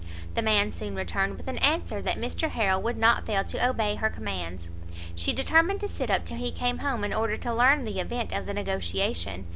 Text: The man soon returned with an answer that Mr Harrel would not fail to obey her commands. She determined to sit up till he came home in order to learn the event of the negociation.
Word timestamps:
The 0.33 0.41
man 0.41 0.71
soon 0.71 0.95
returned 0.95 1.37
with 1.37 1.47
an 1.47 1.59
answer 1.59 2.01
that 2.01 2.17
Mr 2.17 2.49
Harrel 2.49 2.81
would 2.81 2.97
not 2.97 3.27
fail 3.27 3.43
to 3.43 3.69
obey 3.69 3.93
her 3.93 4.09
commands. 4.09 4.71
She 5.13 5.31
determined 5.31 5.79
to 5.81 5.87
sit 5.87 6.09
up 6.09 6.25
till 6.25 6.37
he 6.37 6.51
came 6.51 6.79
home 6.79 7.03
in 7.03 7.13
order 7.13 7.37
to 7.37 7.53
learn 7.53 7.85
the 7.85 7.99
event 7.99 8.31
of 8.31 8.47
the 8.47 8.53
negociation. 8.55 9.45